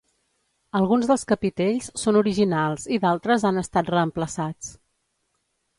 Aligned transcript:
Alguns 0.79 1.09
dels 1.11 1.25
capitells 1.33 1.89
són 2.05 2.17
originals 2.23 2.89
i 2.97 3.01
d'altres 3.05 3.47
han 3.51 3.65
estat 3.65 3.95
reemplaçats. 3.97 4.77